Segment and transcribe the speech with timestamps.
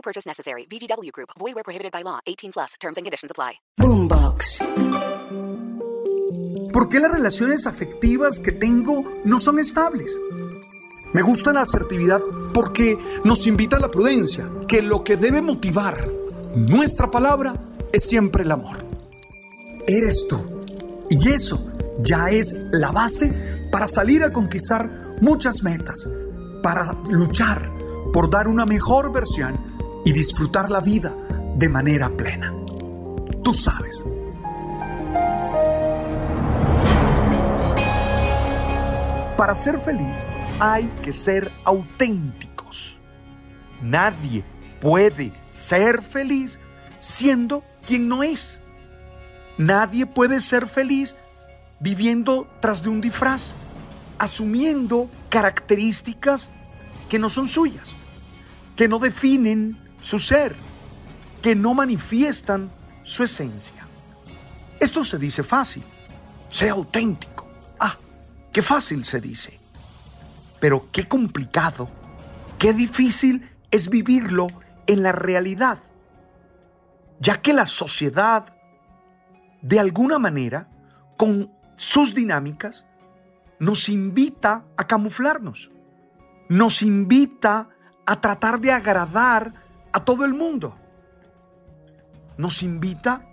[0.00, 0.64] No purchase necessary.
[0.66, 1.28] VGW Group.
[1.38, 2.20] Void where prohibited by law.
[2.26, 2.74] 18 plus.
[2.80, 3.60] Terms and conditions apply.
[3.76, 4.58] Boombox.
[6.72, 10.18] ¿Por qué las relaciones afectivas que tengo no son estables?
[11.12, 12.22] Me gusta la asertividad
[12.54, 16.08] porque nos invita a la prudencia, que lo que debe motivar
[16.54, 17.54] nuestra palabra
[17.92, 18.82] es siempre el amor.
[19.86, 20.40] Eres tú.
[21.10, 26.08] Y eso ya es la base para salir a conquistar muchas metas,
[26.62, 27.70] para luchar
[28.14, 29.69] por dar una mejor versión
[30.04, 31.14] y disfrutar la vida
[31.56, 32.54] de manera plena.
[33.42, 34.04] Tú sabes.
[39.36, 40.26] Para ser feliz
[40.58, 42.98] hay que ser auténticos.
[43.80, 44.44] Nadie
[44.80, 46.60] puede ser feliz
[46.98, 48.60] siendo quien no es.
[49.56, 51.16] Nadie puede ser feliz
[51.80, 53.54] viviendo tras de un disfraz,
[54.18, 56.50] asumiendo características
[57.08, 57.96] que no son suyas,
[58.76, 60.56] que no definen su ser,
[61.42, 62.70] que no manifiestan
[63.02, 63.86] su esencia.
[64.78, 65.84] Esto se dice fácil,
[66.48, 67.48] sea auténtico.
[67.78, 67.96] Ah,
[68.52, 69.60] qué fácil se dice.
[70.60, 71.88] Pero qué complicado,
[72.58, 74.48] qué difícil es vivirlo
[74.86, 75.78] en la realidad,
[77.20, 78.56] ya que la sociedad,
[79.62, 80.68] de alguna manera,
[81.16, 82.86] con sus dinámicas,
[83.58, 85.70] nos invita a camuflarnos,
[86.48, 87.68] nos invita
[88.06, 89.54] a tratar de agradar
[89.92, 90.76] a todo el mundo,
[92.36, 93.26] nos invita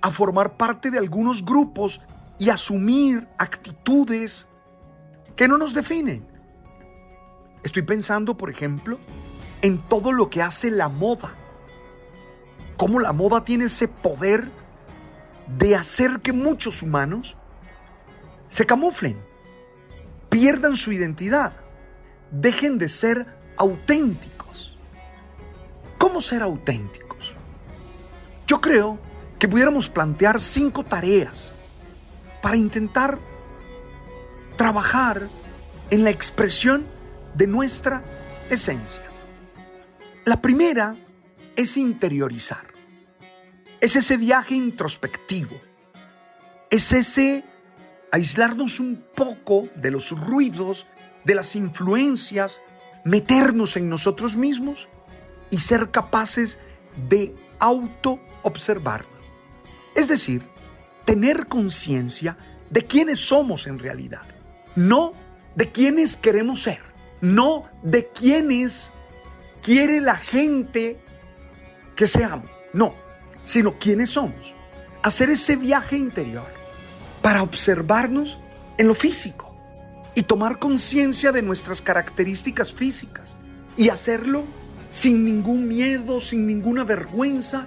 [0.00, 2.00] a formar parte de algunos grupos
[2.38, 4.48] y asumir actitudes
[5.36, 6.26] que no nos definen.
[7.62, 8.98] Estoy pensando, por ejemplo,
[9.62, 11.34] en todo lo que hace la moda.
[12.76, 14.50] Cómo la moda tiene ese poder
[15.58, 17.36] de hacer que muchos humanos
[18.48, 19.18] se camuflen,
[20.28, 21.52] pierdan su identidad,
[22.30, 23.26] dejen de ser
[23.56, 24.33] auténticos.
[26.14, 27.34] ¿Cómo ser auténticos?
[28.46, 29.00] Yo creo
[29.36, 31.56] que pudiéramos plantear cinco tareas
[32.40, 33.18] para intentar
[34.56, 35.28] trabajar
[35.90, 36.86] en la expresión
[37.34, 38.04] de nuestra
[38.48, 39.02] esencia.
[40.24, 40.94] La primera
[41.56, 42.64] es interiorizar.
[43.80, 45.60] Es ese viaje introspectivo.
[46.70, 47.44] Es ese
[48.12, 50.86] aislarnos un poco de los ruidos,
[51.24, 52.62] de las influencias,
[53.04, 54.88] meternos en nosotros mismos
[55.50, 56.58] y ser capaces
[57.08, 59.10] de auto-observarnos.
[59.94, 60.42] Es decir,
[61.04, 62.36] tener conciencia
[62.70, 64.22] de quiénes somos en realidad,
[64.74, 65.12] no
[65.54, 66.80] de quiénes queremos ser,
[67.20, 68.92] no de quiénes
[69.62, 71.00] quiere la gente
[71.94, 72.94] que seamos, no,
[73.44, 74.54] sino quiénes somos.
[75.02, 76.48] Hacer ese viaje interior
[77.22, 78.38] para observarnos
[78.78, 79.54] en lo físico
[80.14, 83.38] y tomar conciencia de nuestras características físicas
[83.76, 84.44] y hacerlo
[84.94, 87.66] sin ningún miedo, sin ninguna vergüenza,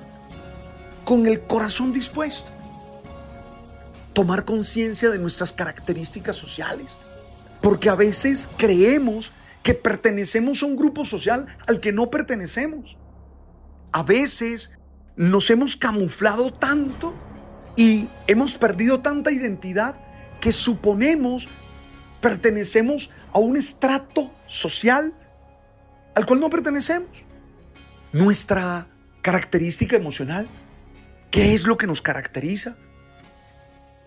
[1.03, 2.53] con el corazón dispuesto.
[4.13, 6.97] Tomar conciencia de nuestras características sociales,
[7.61, 12.95] porque a veces creemos que pertenecemos a un grupo social al que no pertenecemos.
[13.91, 14.79] A veces
[15.17, 17.13] nos hemos camuflado tanto
[17.75, 19.99] y hemos perdido tanta identidad
[20.39, 21.49] que suponemos
[22.21, 25.13] pertenecemos a un estrato social
[26.17, 27.11] al cual no pertenecemos.
[28.11, 28.87] Nuestra
[29.21, 30.47] característica emocional,
[31.29, 32.75] ¿qué es lo que nos caracteriza?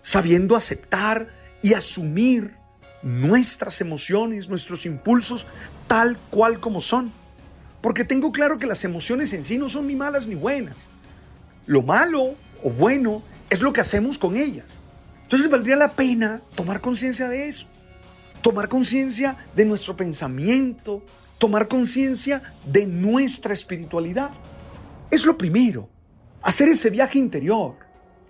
[0.02, 1.28] Sabiendo aceptar
[1.62, 2.56] y asumir
[3.04, 5.46] nuestras emociones, nuestros impulsos,
[5.86, 7.12] tal cual como son.
[7.80, 10.74] Porque tengo claro que las emociones en sí no son ni malas ni buenas.
[11.66, 12.34] Lo malo
[12.64, 14.80] o bueno es lo que hacemos con ellas.
[15.22, 17.68] Entonces valdría la pena tomar conciencia de eso.
[18.42, 21.04] Tomar conciencia de nuestro pensamiento,
[21.40, 24.30] tomar conciencia de nuestra espiritualidad.
[25.10, 25.88] Es lo primero,
[26.42, 27.76] hacer ese viaje interior,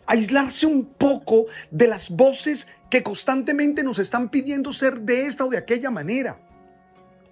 [0.07, 5.51] aislarse un poco de las voces que constantemente nos están pidiendo ser de esta o
[5.51, 6.41] de aquella manera.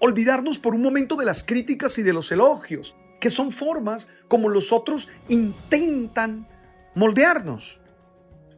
[0.00, 4.48] Olvidarnos por un momento de las críticas y de los elogios, que son formas como
[4.48, 6.48] los otros intentan
[6.96, 7.80] moldearnos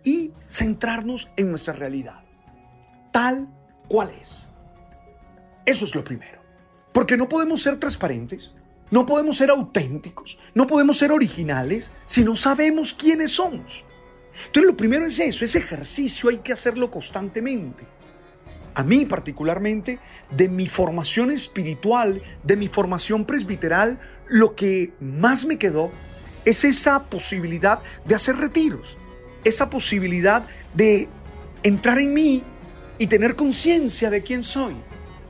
[0.02, 2.24] y centrarnos en nuestra realidad,
[3.12, 3.46] tal
[3.88, 4.48] cual es.
[5.66, 6.39] Eso es lo primero.
[6.92, 8.52] Porque no podemos ser transparentes,
[8.90, 13.84] No podemos ser auténticos, no podemos ser originales si no sabemos quiénes somos.
[14.46, 17.84] Entonces lo primero es eso, ese ejercicio hay que hacerlo constantemente.
[18.74, 20.00] A mí particularmente,
[20.30, 25.92] de mi formación espiritual, de mi formación presbiteral, lo que más me quedó
[26.44, 28.98] es esa posibilidad de hacer retiros,
[29.44, 31.08] esa posibilidad de
[31.62, 32.42] entrar en mí
[32.98, 34.74] y tener conciencia de quién soy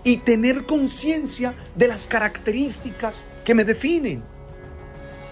[0.05, 4.23] y tener conciencia de las características que me definen.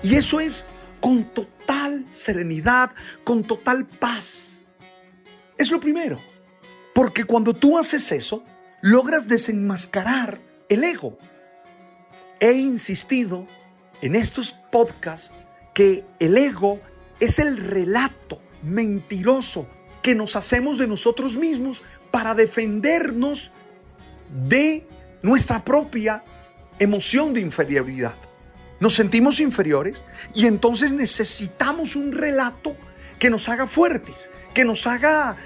[0.02, 0.66] Y eso es
[1.00, 2.90] con total serenidad,
[3.24, 4.60] con total paz.
[5.56, 6.20] Es lo primero.
[6.94, 8.44] Porque cuando tú haces eso,
[8.80, 11.18] logras desenmascarar el ego.
[12.40, 13.46] He insistido
[14.00, 15.32] en estos podcasts
[15.74, 16.80] que el ego
[17.20, 19.68] es el relato mentiroso
[20.02, 23.52] que nos hacemos de nosotros mismos para defendernos
[24.30, 24.86] de
[25.22, 26.22] nuestra propia
[26.78, 28.14] emoción de inferioridad.
[28.80, 30.04] Nos sentimos inferiores
[30.34, 32.76] y entonces necesitamos un relato
[33.18, 35.36] que nos haga fuertes, que nos haga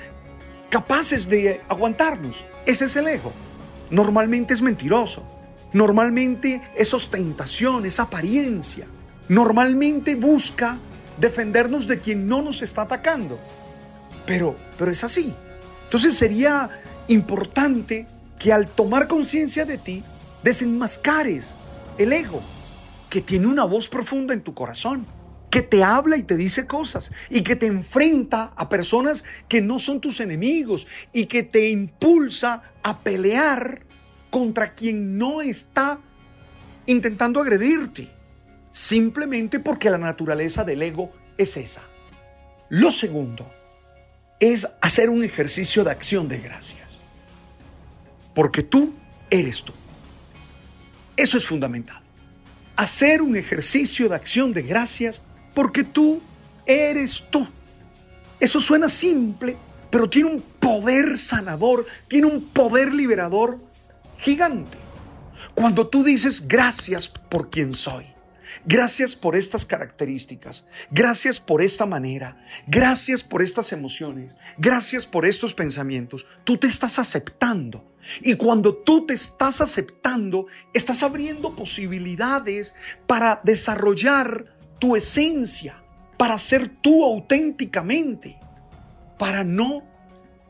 [0.69, 2.45] capaces de aguantarnos.
[2.67, 3.33] Ese es el ego.
[3.91, 5.27] Normalmente es mentiroso.
[5.73, 8.87] Normalmente es ostentación, es apariencia.
[9.29, 10.79] Normalmente busca
[11.19, 13.39] defendernos de quien no nos está atacando.
[14.27, 15.35] Pero, pero es así.
[15.85, 16.69] Entonces sería
[17.09, 18.07] importante
[18.43, 20.03] que al tomar conciencia de ti,
[20.43, 21.55] desenmascares
[21.99, 22.43] el ego,
[23.09, 25.07] que tiene una voz profunda en tu corazón,
[25.49, 29.79] que te habla y te dice cosas, y que te enfrenta a personas que no
[29.79, 33.83] son tus enemigos, y que te impulsa a pelear
[34.31, 36.01] contra quien no está
[36.87, 38.09] intentando agredirte,
[38.71, 41.83] simplemente porque la naturaleza del ego es esa.
[42.71, 43.53] Lo segundo
[44.41, 46.82] es hacer un ejercicio de acción de gracias,
[48.35, 48.93] porque tú
[49.31, 49.73] eres tú.
[51.17, 52.03] Eso es fundamental.
[52.77, 55.23] Hacer un ejercicio de acción de gracias
[55.55, 56.23] porque tú
[56.67, 57.47] eres tú.
[58.41, 59.57] Eso suena simple,
[59.91, 63.59] pero tiene un poder sanador, tiene un poder liberador
[64.19, 64.79] gigante.
[65.55, 68.07] Cuando tú dices gracias por quien soy,
[68.65, 75.53] gracias por estas características, gracias por esta manera, gracias por estas emociones, gracias por estos
[75.53, 82.75] pensamientos, tú te estás aceptando y cuando tú te estás aceptando, estás abriendo posibilidades
[83.07, 84.47] para desarrollar
[84.79, 85.83] tu esencia,
[86.17, 88.39] para ser tú auténticamente,
[89.19, 89.85] para no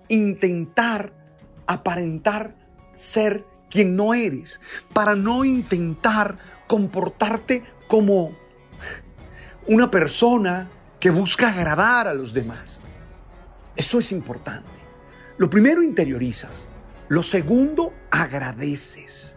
[0.08, 1.12] intentar
[1.66, 2.56] aparentar
[2.94, 4.60] ser quien no eres,
[4.92, 8.32] para no intentar comportarte como
[9.66, 10.70] una persona
[11.00, 12.80] que busca agradar a los demás.
[13.76, 14.80] Eso es importante.
[15.38, 16.68] Lo primero interiorizas.
[17.12, 19.36] Lo segundo, agradeces.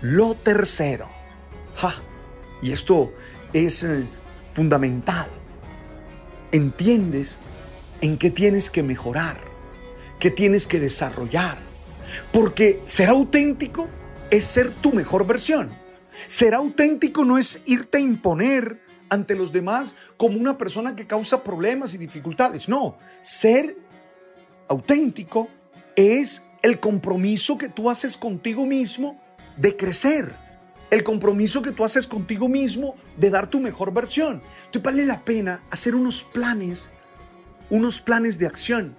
[0.00, 1.10] Lo tercero,
[2.62, 3.12] y esto
[3.52, 4.06] es eh,
[4.54, 5.28] fundamental,
[6.52, 7.38] entiendes
[8.00, 9.38] en qué tienes que mejorar,
[10.18, 11.58] qué tienes que desarrollar,
[12.32, 13.90] porque ser auténtico
[14.30, 15.68] es ser tu mejor versión.
[16.28, 18.80] Ser auténtico no es irte a imponer
[19.10, 22.70] ante los demás como una persona que causa problemas y dificultades.
[22.70, 23.76] No, ser
[24.66, 25.50] auténtico
[25.94, 29.20] es el compromiso que tú haces contigo mismo
[29.56, 30.32] de crecer,
[30.90, 34.42] el compromiso que tú haces contigo mismo de dar tu mejor versión.
[34.66, 36.90] Entonces vale la pena hacer unos planes,
[37.68, 38.94] unos planes de acción.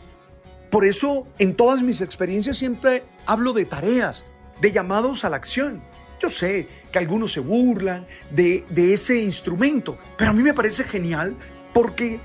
[0.70, 4.26] Por eso en todas mis experiencias siempre hablo de tareas,
[4.60, 5.84] de llamados a la acción.
[6.20, 10.84] Yo sé que algunos se burlan de, de ese instrumento, pero a mí me parece
[10.84, 11.36] genial
[11.74, 12.20] porque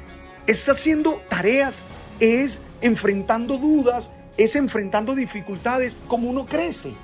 [0.47, 1.85] está haciendo tareas,
[2.21, 6.95] es enfrentando dudas, es enfrentando dificultades como uno crece.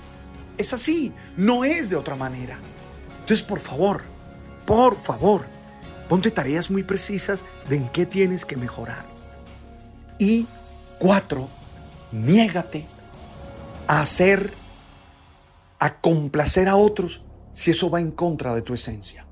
[0.57, 2.59] Es así, no es de otra manera.
[3.21, 4.03] Entonces, por favor,
[4.64, 5.45] por favor,
[6.09, 9.05] ponte tareas muy precisas de en qué tienes que mejorar.
[10.19, 10.47] Y
[11.00, 11.49] cuatro,
[12.12, 12.87] niégate
[13.88, 14.53] a hacer,
[15.81, 19.26] a complacer a otros si eso va en contra de tu esencia.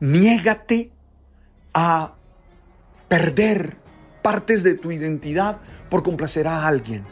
[0.00, 0.92] Niégate
[1.72, 2.14] a
[3.08, 3.78] perder
[4.22, 7.06] partes de tu identidad por complacer a alguien.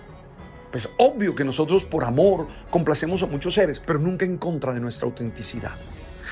[0.71, 4.81] Pues obvio que nosotros por amor complacemos a muchos seres, pero nunca en contra de
[4.81, 5.77] nuestra autenticidad.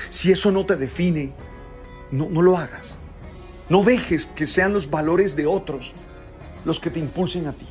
[0.09, 1.33] Si eso no te define,
[2.11, 2.99] no, no lo hagas.
[3.67, 5.93] No dejes que sean los valores de otros
[6.65, 7.67] los que te impulsen a ti.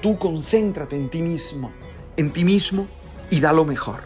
[0.00, 1.72] Tú concéntrate en ti mismo,
[2.16, 2.88] en ti mismo
[3.30, 4.02] y da lo mejor.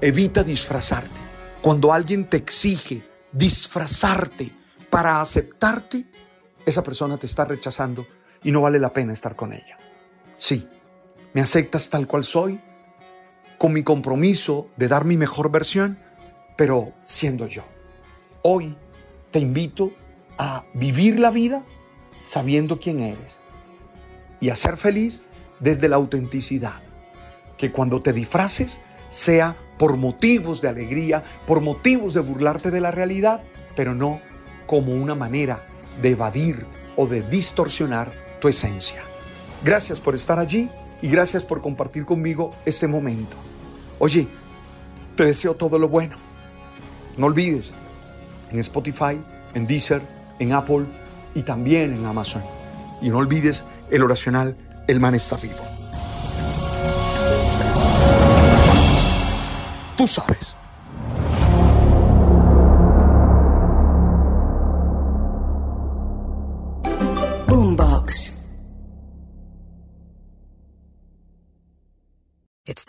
[0.00, 1.20] Evita disfrazarte.
[1.60, 4.52] Cuando alguien te exige disfrazarte
[4.90, 6.06] para aceptarte,
[6.66, 8.06] esa persona te está rechazando
[8.42, 9.78] y no vale la pena estar con ella.
[10.36, 10.68] Sí,
[11.34, 12.60] ¿Me aceptas tal cual soy?
[13.56, 15.98] Con mi compromiso de dar mi mejor versión,
[16.56, 17.62] pero siendo yo.
[18.42, 18.76] Hoy
[19.30, 19.92] te invito
[20.36, 21.64] a vivir la vida
[22.22, 23.38] sabiendo quién eres
[24.40, 25.22] y a ser feliz
[25.58, 26.82] desde la autenticidad.
[27.56, 32.90] Que cuando te disfraces sea por motivos de alegría, por motivos de burlarte de la
[32.90, 33.42] realidad,
[33.74, 34.20] pero no
[34.66, 35.66] como una manera
[36.02, 39.02] de evadir o de distorsionar tu esencia.
[39.64, 40.68] Gracias por estar allí
[41.02, 43.36] y gracias por compartir conmigo este momento.
[43.98, 44.28] Oye,
[45.16, 46.16] te deseo todo lo bueno.
[47.16, 47.74] No olvides,
[48.50, 49.20] en Spotify,
[49.54, 50.00] en Deezer,
[50.38, 50.86] en Apple
[51.34, 52.42] y también en Amazon.
[53.02, 54.56] Y no olvides el oracional
[54.86, 55.62] El man está vivo.
[59.96, 60.56] Tú sabes.